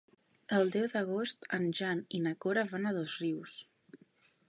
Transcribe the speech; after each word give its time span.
El 0.59 0.71
deu 0.75 0.87
d'agost 0.93 1.45
en 1.59 1.69
Jan 1.81 2.03
i 2.21 2.25
na 2.25 2.35
Cora 2.47 2.67
van 2.75 2.89
a 2.93 2.97
Dosrius. 3.01 3.63